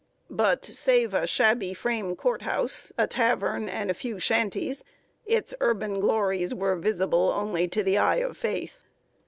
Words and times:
But, 0.31 0.65
save 0.65 1.13
a 1.13 1.27
shabby 1.27 1.75
frame 1.75 2.15
court 2.15 2.41
house, 2.41 2.91
a 2.97 3.05
tavern, 3.05 3.69
and 3.69 3.91
a 3.91 3.93
few 3.93 4.17
shanties, 4.17 4.83
its 5.27 5.53
urban 5.59 5.99
glories 5.99 6.55
were 6.55 6.75
visible 6.75 7.29
only 7.31 7.67
to 7.67 7.83
the 7.83 7.99
eye 7.99 8.15
of 8.15 8.35
faith. 8.35 8.81